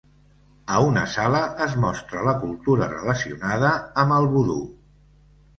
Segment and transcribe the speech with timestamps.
[0.75, 3.73] A una sala es mostra la cultura relacionada
[4.05, 4.57] amb el vudú.